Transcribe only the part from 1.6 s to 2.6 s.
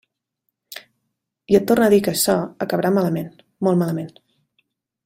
torne a dir que açò